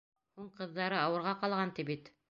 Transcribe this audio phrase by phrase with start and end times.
[0.39, 2.15] Һуң ҡыҙҙары ауырға ҡалған, ти бит!